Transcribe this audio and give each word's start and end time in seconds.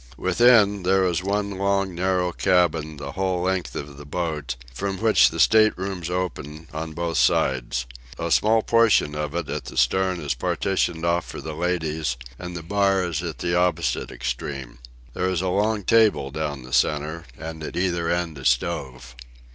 Within, 0.17 0.81
there 0.81 1.05
is 1.05 1.21
one 1.23 1.51
long 1.59 1.93
narrow 1.93 2.31
cabin, 2.31 2.97
the 2.97 3.11
whole 3.11 3.43
length 3.43 3.75
of 3.75 3.97
the 3.97 4.03
boat; 4.03 4.55
from 4.73 4.97
which 4.99 5.29
the 5.29 5.39
state 5.39 5.77
rooms 5.77 6.09
open, 6.09 6.67
on 6.73 6.93
both 6.93 7.19
sides. 7.19 7.85
A 8.17 8.31
small 8.31 8.63
portion 8.63 9.13
of 9.13 9.35
it 9.35 9.47
at 9.47 9.65
the 9.65 9.77
stern 9.77 10.19
is 10.19 10.33
partitioned 10.33 11.05
off 11.05 11.25
for 11.25 11.39
the 11.39 11.53
ladies; 11.53 12.17
and 12.39 12.57
the 12.57 12.63
bar 12.63 13.03
is 13.05 13.21
at 13.21 13.37
the 13.37 13.55
opposite 13.55 14.09
extreme. 14.09 14.79
There 15.13 15.29
is 15.29 15.41
a 15.43 15.49
long 15.49 15.83
table 15.83 16.31
down 16.31 16.63
the 16.63 16.73
centre, 16.73 17.25
and 17.37 17.63
at 17.63 17.77
either 17.77 18.09
end 18.09 18.39
a 18.39 18.45
stove. 18.45 19.15